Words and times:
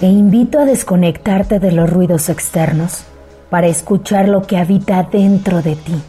Te 0.00 0.06
invito 0.06 0.60
a 0.60 0.64
desconectarte 0.64 1.58
de 1.58 1.72
los 1.72 1.90
ruidos 1.90 2.28
externos 2.28 3.02
para 3.50 3.66
escuchar 3.66 4.28
lo 4.28 4.42
que 4.42 4.56
habita 4.56 5.02
dentro 5.02 5.60
de 5.60 5.74
ti. 5.74 6.00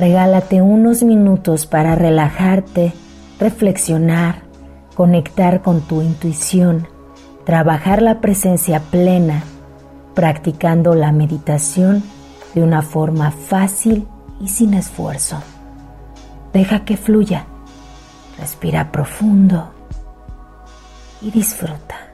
Regálate 0.00 0.60
unos 0.60 1.04
minutos 1.04 1.66
para 1.66 1.94
relajarte, 1.94 2.92
reflexionar, 3.38 4.42
conectar 4.96 5.62
con 5.62 5.82
tu 5.82 6.02
intuición, 6.02 6.88
trabajar 7.44 8.02
la 8.02 8.20
presencia 8.20 8.80
plena, 8.80 9.44
practicando 10.14 10.96
la 10.96 11.12
meditación 11.12 12.02
de 12.52 12.64
una 12.64 12.82
forma 12.82 13.30
fácil 13.30 14.08
y 14.40 14.48
sin 14.48 14.74
esfuerzo. 14.74 15.40
Deja 16.52 16.84
que 16.84 16.96
fluya, 16.96 17.46
respira 18.40 18.90
profundo 18.90 19.70
y 21.22 21.30
disfruta. 21.30 22.13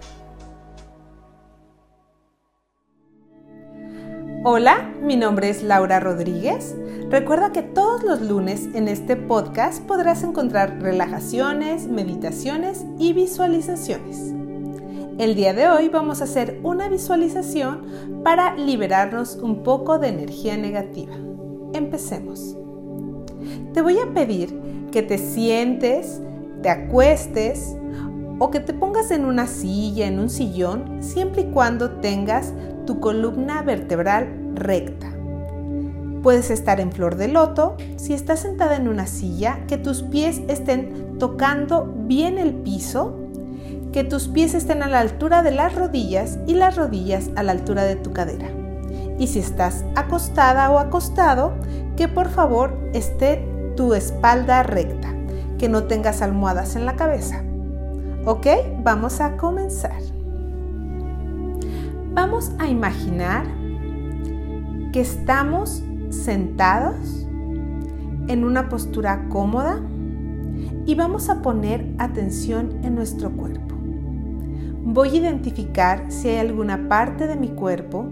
Hola, 4.42 4.94
mi 5.02 5.16
nombre 5.16 5.50
es 5.50 5.62
Laura 5.62 6.00
Rodríguez. 6.00 6.74
Recuerda 7.10 7.52
que 7.52 7.60
todos 7.60 8.02
los 8.02 8.22
lunes 8.22 8.70
en 8.72 8.88
este 8.88 9.14
podcast 9.14 9.82
podrás 9.82 10.22
encontrar 10.22 10.80
relajaciones, 10.80 11.88
meditaciones 11.88 12.86
y 12.98 13.12
visualizaciones. 13.12 14.32
El 15.18 15.34
día 15.34 15.52
de 15.52 15.68
hoy 15.68 15.90
vamos 15.90 16.22
a 16.22 16.24
hacer 16.24 16.58
una 16.62 16.88
visualización 16.88 17.84
para 18.24 18.56
liberarnos 18.56 19.36
un 19.36 19.62
poco 19.62 19.98
de 19.98 20.08
energía 20.08 20.56
negativa. 20.56 21.12
Empecemos. 21.74 22.56
Te 23.74 23.82
voy 23.82 23.98
a 23.98 24.14
pedir 24.14 24.58
que 24.90 25.02
te 25.02 25.18
sientes, 25.18 26.22
te 26.62 26.70
acuestes 26.70 27.76
o 28.38 28.50
que 28.50 28.60
te 28.60 28.72
pongas 28.72 29.10
en 29.10 29.26
una 29.26 29.46
silla, 29.46 30.06
en 30.06 30.18
un 30.18 30.30
sillón, 30.30 31.02
siempre 31.02 31.42
y 31.42 31.50
cuando 31.50 31.90
tengas 32.00 32.54
tu 32.90 32.98
columna 32.98 33.62
vertebral 33.62 34.26
recta. 34.56 35.06
Puedes 36.24 36.50
estar 36.50 36.80
en 36.80 36.90
flor 36.90 37.14
de 37.14 37.28
loto, 37.28 37.76
si 37.94 38.14
estás 38.14 38.40
sentada 38.40 38.74
en 38.74 38.88
una 38.88 39.06
silla, 39.06 39.60
que 39.68 39.78
tus 39.78 40.02
pies 40.02 40.42
estén 40.48 41.16
tocando 41.20 41.94
bien 42.08 42.36
el 42.36 42.52
piso, 42.52 43.14
que 43.92 44.02
tus 44.02 44.26
pies 44.26 44.54
estén 44.54 44.82
a 44.82 44.88
la 44.88 44.98
altura 44.98 45.44
de 45.44 45.52
las 45.52 45.72
rodillas 45.76 46.40
y 46.48 46.54
las 46.54 46.74
rodillas 46.74 47.30
a 47.36 47.44
la 47.44 47.52
altura 47.52 47.84
de 47.84 47.94
tu 47.94 48.12
cadera. 48.12 48.48
Y 49.20 49.28
si 49.28 49.38
estás 49.38 49.84
acostada 49.94 50.68
o 50.72 50.80
acostado, 50.80 51.52
que 51.96 52.08
por 52.08 52.28
favor 52.28 52.76
esté 52.92 53.46
tu 53.76 53.94
espalda 53.94 54.64
recta, 54.64 55.14
que 55.60 55.68
no 55.68 55.84
tengas 55.84 56.22
almohadas 56.22 56.74
en 56.74 56.86
la 56.86 56.96
cabeza. 56.96 57.44
¿Ok? 58.24 58.48
Vamos 58.82 59.20
a 59.20 59.36
comenzar. 59.36 60.19
Vamos 62.12 62.52
a 62.58 62.68
imaginar 62.68 63.46
que 64.92 65.00
estamos 65.00 65.82
sentados 66.10 67.26
en 68.26 68.44
una 68.44 68.68
postura 68.68 69.28
cómoda 69.28 69.80
y 70.86 70.94
vamos 70.96 71.30
a 71.30 71.40
poner 71.40 71.94
atención 71.98 72.80
en 72.82 72.96
nuestro 72.96 73.30
cuerpo. 73.30 73.76
Voy 74.82 75.10
a 75.10 75.16
identificar 75.16 76.10
si 76.10 76.28
hay 76.28 76.38
alguna 76.38 76.88
parte 76.88 77.28
de 77.28 77.36
mi 77.36 77.50
cuerpo 77.50 78.06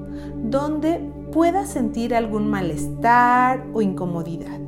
donde 0.45 1.01
pueda 1.33 1.67
sentir 1.67 2.15
algún 2.15 2.49
malestar 2.49 3.67
o 3.73 3.83
incomodidad. 3.83 4.61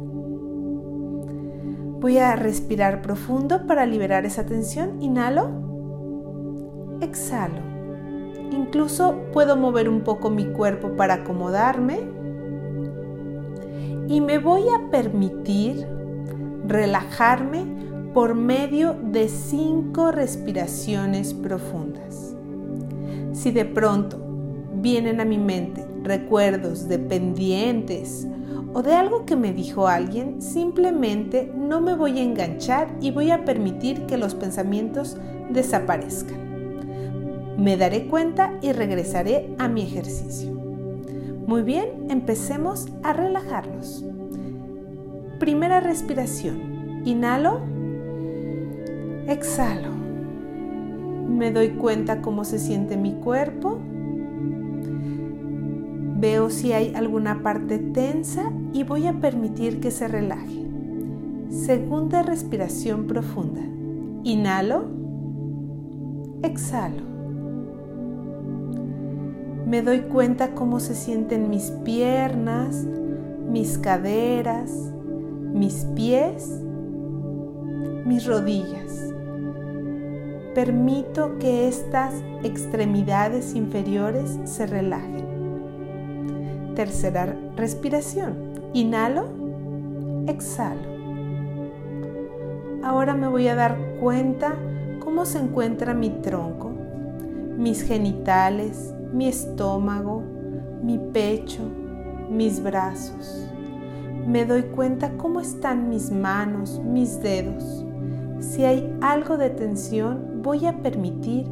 Voy 2.01 2.19
a 2.19 2.35
respirar 2.35 3.01
profundo 3.01 3.67
para 3.67 3.87
liberar 3.87 4.25
esa 4.25 4.45
tensión. 4.45 5.01
Inhalo. 5.01 5.51
Exhalo. 7.01 7.70
Incluso 8.51 9.17
puedo 9.33 9.57
mover 9.57 9.89
un 9.89 10.01
poco 10.01 10.31
mi 10.31 10.47
cuerpo 10.47 10.97
para 10.97 11.15
acomodarme. 11.15 12.01
Y 14.09 14.21
me 14.21 14.39
voy 14.39 14.65
a 14.69 14.91
permitir 14.91 15.87
relajarme 16.67 17.65
por 18.13 18.35
medio 18.35 18.97
de 19.03 19.29
cinco 19.29 20.11
respiraciones 20.11 21.33
profundas. 21.33 22.35
Si 23.33 23.53
de 23.53 23.65
pronto 23.65 24.19
vienen 24.75 25.21
a 25.21 25.25
mi 25.25 25.39
mente 25.39 25.87
recuerdos 26.03 26.89
de 26.89 26.99
pendientes 26.99 28.27
o 28.73 28.83
de 28.83 28.95
algo 28.95 29.27
que 29.27 29.37
me 29.37 29.53
dijo 29.53 29.87
alguien, 29.87 30.43
simplemente 30.43 31.53
no 31.57 31.81
me 31.81 31.95
voy 31.95 32.19
a 32.19 32.23
enganchar 32.23 32.97
y 33.01 33.11
voy 33.11 33.31
a 33.31 33.45
permitir 33.45 34.07
que 34.07 34.17
los 34.17 34.35
pensamientos 34.35 35.17
desaparezcan. 35.51 36.50
Me 37.61 37.77
daré 37.77 38.07
cuenta 38.07 38.55
y 38.63 38.73
regresaré 38.73 39.55
a 39.59 39.69
mi 39.69 39.83
ejercicio. 39.83 40.51
Muy 41.47 41.61
bien, 41.61 42.07
empecemos 42.09 42.89
a 43.03 43.13
relajarnos. 43.13 44.03
Primera 45.39 45.79
respiración. 45.79 47.03
Inhalo. 47.05 47.61
Exhalo. 49.29 49.91
Me 51.29 51.53
doy 51.53 51.73
cuenta 51.73 52.23
cómo 52.23 52.45
se 52.45 52.59
siente 52.59 52.97
mi 52.97 53.13
cuerpo. 53.17 53.79
Veo 56.17 56.49
si 56.49 56.73
hay 56.73 56.95
alguna 56.95 57.43
parte 57.43 57.77
tensa 57.77 58.51
y 58.73 58.85
voy 58.85 59.07
a 59.07 59.21
permitir 59.21 59.81
que 59.81 59.91
se 59.91 60.09
relaje. 60.09 60.67
Segunda 61.51 62.23
respiración 62.23 63.07
profunda. 63.07 63.61
Inhalo. 64.25 64.89
Exhalo 66.43 67.11
me 69.71 69.83
doy 69.83 70.01
cuenta 70.01 70.51
cómo 70.57 70.81
se 70.81 70.97
sienten 70.97 71.49
mis 71.49 71.71
piernas, 71.85 72.85
mis 73.49 73.79
caderas, 73.79 74.69
mis 75.53 75.85
pies, 75.95 76.61
mis 78.05 78.27
rodillas. 78.27 79.15
Permito 80.57 81.39
que 81.39 81.69
estas 81.69 82.15
extremidades 82.43 83.55
inferiores 83.55 84.41
se 84.43 84.67
relajen. 84.67 85.25
Tercera 86.75 87.33
respiración. 87.55 88.35
Inhalo, 88.73 89.29
exhalo. 90.27 90.91
Ahora 92.83 93.15
me 93.15 93.29
voy 93.29 93.47
a 93.47 93.55
dar 93.55 93.79
cuenta 94.01 94.57
cómo 94.99 95.25
se 95.27 95.39
encuentra 95.39 95.95
mi 95.95 96.11
tronco, 96.11 96.73
mis 97.57 97.85
genitales, 97.85 98.95
mi 99.13 99.27
estómago, 99.27 100.23
mi 100.83 100.99
pecho, 100.99 101.63
mis 102.31 102.63
brazos. 102.63 103.47
Me 104.27 104.45
doy 104.45 104.63
cuenta 104.63 105.17
cómo 105.17 105.41
están 105.41 105.89
mis 105.89 106.11
manos, 106.11 106.81
mis 106.85 107.21
dedos. 107.21 107.85
Si 108.39 108.65
hay 108.65 108.97
algo 109.01 109.37
de 109.37 109.51
tensión, 109.51 110.43
voy 110.43 110.67
a 110.67 110.79
permitir 110.79 111.47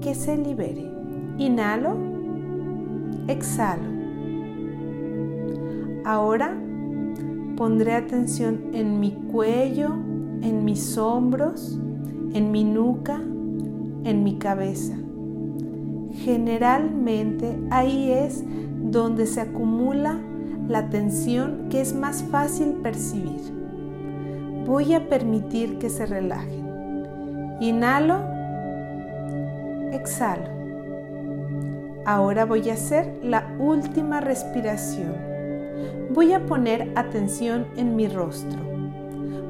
que 0.00 0.14
se 0.14 0.36
libere. 0.36 0.90
Inhalo, 1.38 1.96
exhalo. 3.28 3.88
Ahora 6.04 6.56
pondré 7.56 7.94
atención 7.94 8.70
en 8.72 9.00
mi 9.00 9.12
cuello, 9.12 9.90
en 10.42 10.64
mis 10.64 10.96
hombros, 10.96 11.78
en 12.32 12.50
mi 12.50 12.64
nuca, 12.64 13.20
en 14.04 14.24
mi 14.24 14.38
cabeza. 14.38 14.99
Generalmente 16.24 17.58
ahí 17.70 18.12
es 18.12 18.44
donde 18.46 19.26
se 19.26 19.40
acumula 19.40 20.18
la 20.68 20.90
tensión 20.90 21.68
que 21.70 21.80
es 21.80 21.94
más 21.94 22.22
fácil 22.24 22.74
percibir. 22.82 23.40
Voy 24.66 24.92
a 24.92 25.08
permitir 25.08 25.78
que 25.78 25.88
se 25.88 26.04
relajen. 26.04 26.66
Inhalo, 27.60 28.20
exhalo. 29.92 30.44
Ahora 32.04 32.44
voy 32.44 32.68
a 32.68 32.74
hacer 32.74 33.18
la 33.22 33.56
última 33.58 34.20
respiración. 34.20 35.14
Voy 36.12 36.34
a 36.34 36.44
poner 36.44 36.92
atención 36.96 37.66
en 37.76 37.96
mi 37.96 38.08
rostro. 38.08 38.58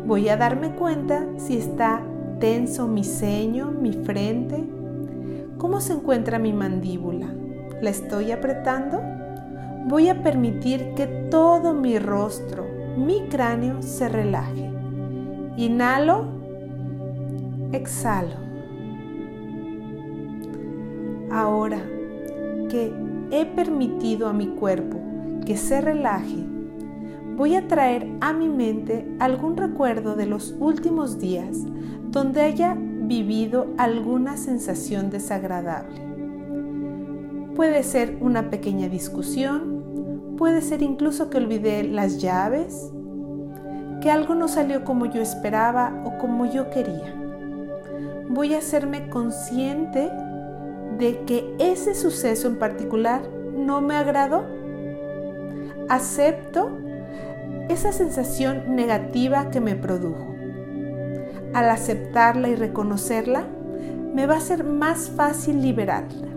Voy 0.06 0.28
a 0.28 0.36
darme 0.36 0.70
cuenta 0.70 1.26
si 1.36 1.56
está 1.56 2.00
tenso 2.38 2.86
mi 2.86 3.02
ceño, 3.02 3.72
mi 3.72 3.92
frente, 3.92 4.64
¿Cómo 5.60 5.82
se 5.82 5.92
encuentra 5.92 6.38
mi 6.38 6.54
mandíbula? 6.54 7.26
¿La 7.82 7.90
estoy 7.90 8.30
apretando? 8.30 8.98
Voy 9.88 10.08
a 10.08 10.22
permitir 10.22 10.94
que 10.94 11.06
todo 11.06 11.74
mi 11.74 11.98
rostro, 11.98 12.64
mi 12.96 13.28
cráneo 13.28 13.82
se 13.82 14.08
relaje. 14.08 14.70
Inhalo, 15.58 16.28
exhalo. 17.72 18.36
Ahora 21.30 21.82
que 22.70 22.90
he 23.30 23.44
permitido 23.44 24.28
a 24.28 24.32
mi 24.32 24.46
cuerpo 24.46 24.98
que 25.44 25.58
se 25.58 25.82
relaje, 25.82 26.42
voy 27.36 27.56
a 27.56 27.68
traer 27.68 28.08
a 28.22 28.32
mi 28.32 28.48
mente 28.48 29.06
algún 29.18 29.58
recuerdo 29.58 30.16
de 30.16 30.24
los 30.24 30.56
últimos 30.58 31.18
días 31.18 31.66
donde 32.10 32.40
haya 32.40 32.78
vivido 33.10 33.66
alguna 33.76 34.36
sensación 34.36 35.10
desagradable. 35.10 36.00
Puede 37.56 37.82
ser 37.82 38.16
una 38.20 38.50
pequeña 38.50 38.88
discusión, 38.88 40.36
puede 40.38 40.60
ser 40.60 40.80
incluso 40.80 41.28
que 41.28 41.38
olvidé 41.38 41.82
las 41.82 42.22
llaves, 42.22 42.92
que 44.00 44.12
algo 44.12 44.36
no 44.36 44.46
salió 44.46 44.84
como 44.84 45.06
yo 45.06 45.20
esperaba 45.20 46.04
o 46.04 46.18
como 46.18 46.46
yo 46.52 46.70
quería. 46.70 47.12
Voy 48.28 48.54
a 48.54 48.58
hacerme 48.58 49.08
consciente 49.10 50.08
de 50.96 51.24
que 51.26 51.52
ese 51.58 51.96
suceso 51.96 52.46
en 52.46 52.60
particular 52.60 53.22
no 53.56 53.80
me 53.80 53.96
agradó. 53.96 54.46
Acepto 55.88 56.70
esa 57.68 57.90
sensación 57.90 58.76
negativa 58.76 59.50
que 59.50 59.60
me 59.60 59.74
produjo. 59.74 60.29
Al 61.52 61.68
aceptarla 61.68 62.48
y 62.48 62.54
reconocerla, 62.54 63.44
me 64.14 64.26
va 64.26 64.36
a 64.36 64.40
ser 64.40 64.64
más 64.64 65.10
fácil 65.10 65.62
liberarla. 65.62 66.28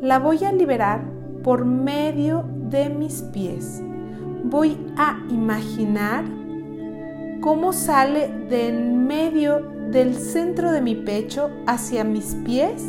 La 0.00 0.18
voy 0.18 0.44
a 0.44 0.52
liberar 0.52 1.02
por 1.42 1.64
medio 1.64 2.44
de 2.70 2.88
mis 2.88 3.22
pies. 3.22 3.82
Voy 4.44 4.78
a 4.96 5.18
imaginar 5.30 6.24
cómo 7.40 7.72
sale 7.72 8.28
de 8.48 8.68
en 8.68 9.06
medio 9.06 9.60
del 9.90 10.14
centro 10.14 10.72
de 10.72 10.80
mi 10.80 10.94
pecho 10.94 11.50
hacia 11.66 12.04
mis 12.04 12.34
pies 12.44 12.82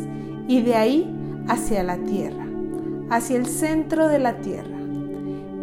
y 0.48 0.62
de 0.62 0.74
ahí 0.74 1.44
hacia 1.48 1.82
la 1.82 1.98
tierra, 1.98 2.46
hacia 3.10 3.36
el 3.36 3.46
centro 3.46 4.08
de 4.08 4.18
la 4.18 4.38
tierra. 4.38 4.76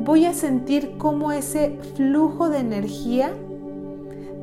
Voy 0.04 0.26
a 0.26 0.34
sentir 0.34 0.98
cómo 0.98 1.32
ese 1.32 1.80
flujo 1.96 2.50
de 2.50 2.60
energía 2.60 3.32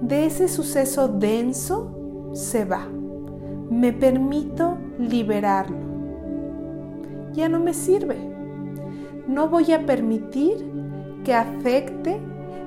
de 0.00 0.26
ese 0.26 0.48
suceso 0.48 1.08
denso 1.08 2.30
se 2.32 2.64
va. 2.64 2.88
Me 3.70 3.92
permito 3.92 4.78
liberarlo. 4.98 5.78
Ya 7.32 7.48
no 7.48 7.60
me 7.60 7.74
sirve. 7.74 8.16
No 9.28 9.48
voy 9.48 9.72
a 9.72 9.86
permitir 9.86 10.56
que 11.24 11.34
afecte 11.34 12.18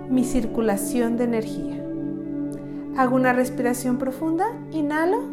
mi 0.10 0.24
circulación 0.24 1.18
de 1.18 1.24
energía. 1.26 1.84
Hago 2.96 3.16
una 3.16 3.34
respiración 3.34 3.98
profunda, 3.98 4.46
inhalo 4.72 5.24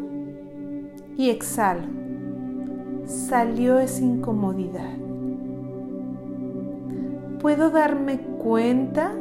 y 1.15 1.29
exhalo. 1.29 1.83
Salió 3.05 3.79
esa 3.79 4.03
incomodidad. 4.03 4.97
Puedo 7.39 7.69
darme 7.69 8.19
cuenta 8.19 9.13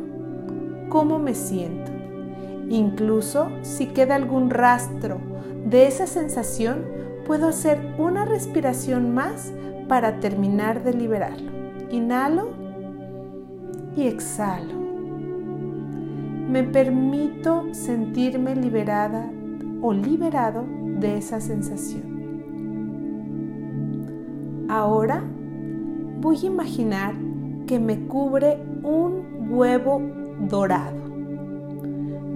cómo 0.88 1.18
me 1.18 1.34
siento. 1.34 1.99
Incluso 2.70 3.50
si 3.60 3.88
queda 3.88 4.14
algún 4.14 4.48
rastro 4.48 5.18
de 5.66 5.86
esa 5.86 6.06
sensación, 6.06 6.86
puedo 7.26 7.48
hacer 7.48 7.78
una 7.98 8.24
respiración 8.24 9.12
más 9.12 9.52
para 9.88 10.20
terminar 10.20 10.82
de 10.82 10.94
liberarlo. 10.94 11.50
Inhalo 11.90 12.48
y 13.94 14.06
exhalo 14.06 14.80
me 16.50 16.64
permito 16.64 17.72
sentirme 17.72 18.56
liberada 18.56 19.30
o 19.82 19.92
liberado 19.92 20.64
de 20.98 21.18
esa 21.18 21.40
sensación. 21.40 22.02
Ahora 24.68 25.22
voy 26.20 26.38
a 26.42 26.46
imaginar 26.46 27.14
que 27.68 27.78
me 27.78 28.04
cubre 28.08 28.58
un 28.82 29.48
huevo 29.48 30.02
dorado, 30.48 30.99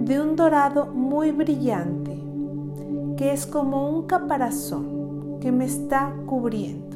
de 0.05 0.21
un 0.21 0.35
dorado 0.35 0.85
muy 0.85 1.31
brillante, 1.31 2.15
que 3.17 3.33
es 3.33 3.47
como 3.47 3.89
un 3.89 4.05
caparazón 4.05 5.39
que 5.41 5.51
me 5.51 5.65
está 5.65 6.13
cubriendo. 6.27 6.95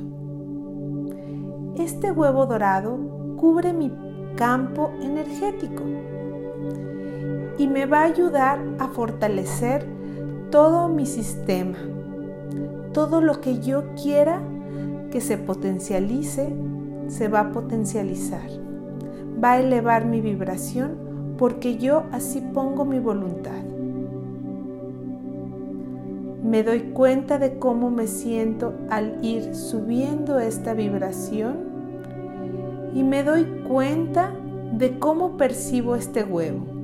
Este 1.75 2.11
huevo 2.11 2.45
dorado 2.45 2.99
cubre 3.35 3.73
mi 3.73 3.91
campo 4.35 4.91
energético 5.01 5.81
y 7.57 7.67
me 7.67 7.87
va 7.87 8.01
a 8.01 8.05
ayudar 8.05 8.59
a 8.77 8.89
fortalecer 8.89 9.87
todo 10.51 10.87
mi 10.87 11.07
sistema. 11.07 11.79
Todo 12.93 13.21
lo 13.21 13.41
que 13.41 13.59
yo 13.59 13.85
quiera 13.95 14.39
que 15.09 15.19
se 15.19 15.39
potencialice, 15.39 16.53
se 17.07 17.27
va 17.27 17.39
a 17.39 17.51
potencializar. 17.51 18.51
Va 19.43 19.53
a 19.53 19.59
elevar 19.61 20.05
mi 20.05 20.21
vibración 20.21 21.08
porque 21.39 21.77
yo 21.77 22.03
así 22.11 22.41
pongo 22.53 22.85
mi 22.85 22.99
voluntad. 22.99 23.63
Me 26.43 26.61
doy 26.63 26.91
cuenta 26.91 27.39
de 27.39 27.57
cómo 27.57 27.89
me 27.89 28.05
siento 28.05 28.73
al 28.89 29.17
ir 29.23 29.55
subiendo 29.55 30.39
esta 30.39 30.75
vibración 30.75 31.57
y 32.93 33.01
me 33.01 33.23
doy 33.23 33.45
cuenta 33.67 34.31
de 34.73 34.99
cómo 34.99 35.37
percibo 35.37 35.95
este 35.95 36.23
huevo 36.23 36.79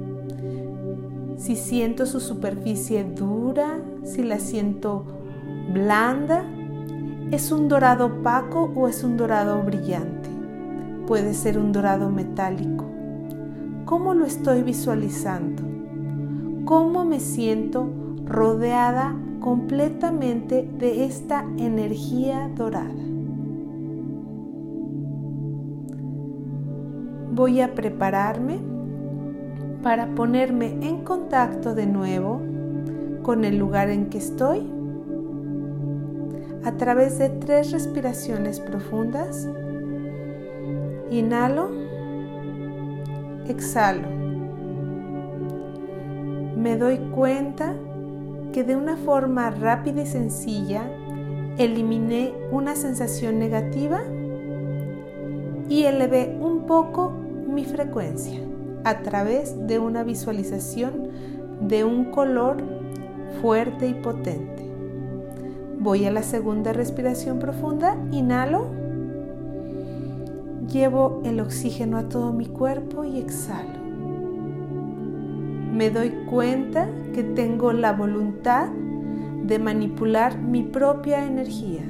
si 1.38 1.56
siento 1.56 2.06
su 2.06 2.20
superficie 2.20 3.04
dura, 3.04 3.80
si 4.04 4.24
la 4.24 4.40
siento 4.40 5.06
blanda, 5.74 6.44
¿es 7.32 7.52
un 7.52 7.68
dorado 7.68 8.06
opaco 8.06 8.72
o 8.76 8.88
es 8.88 9.04
un 9.04 9.18
dorado 9.18 9.62
brillante? 9.62 10.30
Puede 11.08 11.34
ser 11.34 11.60
un 11.60 11.72
dorado 11.72 12.10
metálico. 12.10 12.85
¿Cómo 13.86 14.16
lo 14.16 14.26
estoy 14.26 14.64
visualizando? 14.64 15.62
¿Cómo 16.66 17.06
me 17.06 17.20
siento 17.20 17.88
rodeada 18.26 19.16
completamente 19.40 20.68
de 20.80 21.06
esta 21.06 21.46
energía 21.58 22.50
dorada? 22.56 22.90
Voy 27.32 27.62
a 27.62 27.76
prepararme 27.76 28.58
para 29.84 30.16
ponerme 30.16 30.80
en 30.82 31.04
contacto 31.04 31.76
de 31.76 31.86
nuevo 31.86 32.42
con 33.22 33.46
el 33.46 33.60
lugar 33.60 33.92
en 33.92 34.08
que 34.08 34.18
estoy 34.18 34.68
a 36.64 36.72
través 36.72 37.20
de 37.20 37.30
tres 37.30 37.72
respiraciones 37.72 38.60
profundas. 38.60 39.48
Inhalo, 41.12 41.70
exhalo. 43.52 44.08
Me 46.56 46.78
doy 46.78 46.98
cuenta 47.14 47.74
que 48.54 48.64
de 48.64 48.76
una 48.76 48.98
forma 48.98 49.50
rápida 49.50 50.04
y 50.04 50.06
sencilla 50.06 50.90
eliminé 51.58 52.34
una 52.52 52.76
sensación 52.76 53.40
negativa 53.40 54.02
y 55.70 55.84
elevé 55.84 56.38
un 56.40 56.66
poco 56.66 57.12
mi 57.48 57.66
frecuencia 57.66 58.40
a 58.84 59.00
través 59.00 59.68
de 59.68 59.80
una 59.80 60.04
visualización 60.04 61.10
de 61.62 61.84
un 61.84 62.12
color 62.12 62.58
fuerte 63.42 63.88
y 63.88 63.94
potente. 63.94 64.64
Voy 65.80 66.06
a 66.06 66.12
la 66.12 66.24
segunda 66.24 66.74
respiración 66.74 67.40
profunda, 67.40 67.98
inhalo, 68.12 68.68
llevo 70.76 71.22
el 71.24 71.40
oxígeno 71.40 71.98
a 71.98 72.10
todo 72.10 72.34
mi 72.34 72.48
cuerpo 72.48 73.06
y 73.06 73.18
exhalo. 73.18 73.80
Me 75.72 75.90
doy 75.90 76.12
cuenta 76.30 76.90
que 77.14 77.24
tengo 77.24 77.72
la 77.72 77.94
voluntad 77.94 78.68
de 79.44 79.58
manipular 79.58 80.38
mi 80.38 80.64
propia 80.64 81.26
energía. 81.26 81.84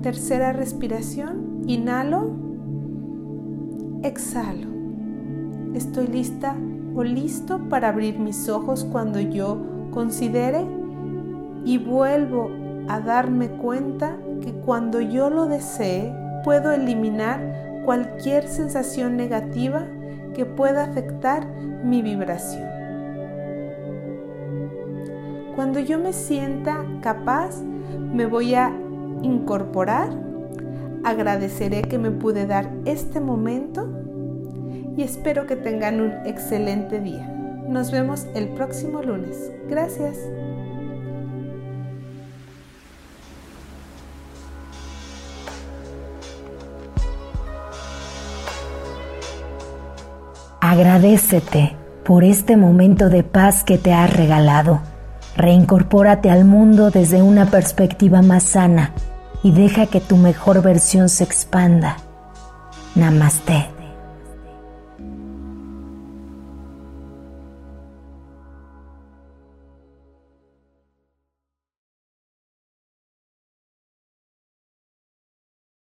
Tercera 0.00 0.52
respiración, 0.52 1.62
inhalo, 1.66 2.30
exhalo 4.02 4.72
estoy 5.74 6.06
lista 6.06 6.56
o 6.94 7.02
listo 7.02 7.58
para 7.68 7.88
abrir 7.88 8.18
mis 8.18 8.48
ojos 8.48 8.84
cuando 8.84 9.20
yo 9.20 9.58
considere 9.90 10.66
y 11.64 11.78
vuelvo 11.78 12.50
a 12.88 13.00
darme 13.00 13.48
cuenta 13.48 14.18
que 14.42 14.52
cuando 14.52 15.00
yo 15.00 15.30
lo 15.30 15.46
desee 15.46 16.12
puedo 16.44 16.72
eliminar 16.72 17.40
cualquier 17.84 18.46
sensación 18.46 19.16
negativa 19.16 19.86
que 20.34 20.46
pueda 20.46 20.84
afectar 20.84 21.46
mi 21.84 22.02
vibración. 22.02 22.68
Cuando 25.54 25.80
yo 25.80 25.98
me 25.98 26.12
sienta 26.12 26.84
capaz, 27.02 27.62
me 27.62 28.26
voy 28.26 28.54
a 28.54 28.72
incorporar, 29.22 30.08
agradeceré 31.04 31.82
que 31.82 31.98
me 31.98 32.10
pude 32.10 32.46
dar 32.46 32.70
este 32.84 33.20
momento 33.20 33.88
y 34.96 35.02
espero 35.02 35.46
que 35.46 35.56
tengan 35.56 36.00
un 36.00 36.12
excelente 36.26 37.00
día. 37.00 37.28
Nos 37.68 37.90
vemos 37.90 38.26
el 38.34 38.48
próximo 38.48 39.02
lunes. 39.02 39.52
Gracias. 39.68 40.18
Agradecete 50.72 51.76
por 52.02 52.24
este 52.24 52.56
momento 52.56 53.10
de 53.10 53.22
paz 53.24 53.62
que 53.62 53.76
te 53.76 53.92
has 53.92 54.10
regalado. 54.10 54.80
Reincorpórate 55.36 56.30
al 56.30 56.46
mundo 56.46 56.90
desde 56.90 57.20
una 57.20 57.50
perspectiva 57.50 58.22
más 58.22 58.42
sana 58.42 58.94
y 59.42 59.52
deja 59.52 59.84
que 59.84 60.00
tu 60.00 60.16
mejor 60.16 60.62
versión 60.62 61.10
se 61.10 61.24
expanda. 61.24 61.98
Namaste. 62.94 63.81